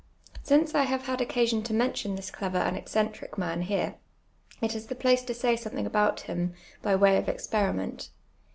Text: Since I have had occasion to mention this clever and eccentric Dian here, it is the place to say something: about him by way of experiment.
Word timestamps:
Since 0.41 0.73
I 0.73 0.81
have 0.85 1.05
had 1.05 1.21
occasion 1.21 1.61
to 1.61 1.75
mention 1.75 2.15
this 2.15 2.31
clever 2.31 2.57
and 2.57 2.75
eccentric 2.75 3.35
Dian 3.35 3.61
here, 3.61 3.97
it 4.59 4.73
is 4.73 4.87
the 4.87 4.95
place 4.95 5.21
to 5.25 5.33
say 5.35 5.55
something: 5.55 5.85
about 5.85 6.21
him 6.21 6.55
by 6.81 6.95
way 6.95 7.17
of 7.17 7.29
experiment. 7.29 8.09